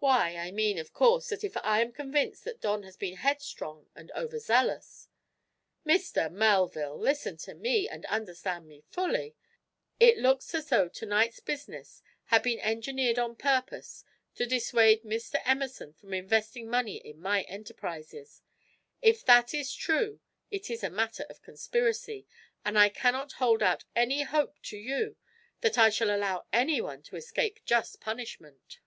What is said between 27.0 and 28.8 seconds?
to escape just punishment."